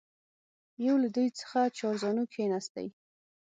یو 0.87 0.95
له 1.03 1.09
دوی 1.15 1.29
څخه 1.39 1.59
چارزانو 1.77 2.23
کښېنستی. 2.31 2.87